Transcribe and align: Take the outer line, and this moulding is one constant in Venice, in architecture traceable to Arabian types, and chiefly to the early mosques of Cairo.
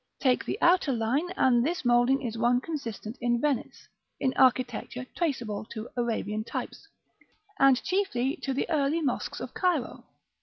Take 0.19 0.43
the 0.43 0.59
outer 0.63 0.91
line, 0.91 1.29
and 1.37 1.63
this 1.63 1.85
moulding 1.85 2.23
is 2.23 2.35
one 2.35 2.59
constant 2.59 3.19
in 3.21 3.39
Venice, 3.39 3.87
in 4.19 4.33
architecture 4.35 5.05
traceable 5.15 5.63
to 5.65 5.89
Arabian 5.95 6.43
types, 6.43 6.87
and 7.59 7.79
chiefly 7.83 8.35
to 8.37 8.51
the 8.51 8.67
early 8.71 9.01
mosques 9.03 9.39
of 9.39 9.53
Cairo. 9.53 10.03